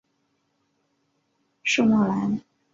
[1.63, 2.41] 圣莫兰。